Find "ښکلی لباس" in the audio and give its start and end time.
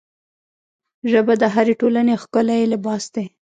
2.23-3.03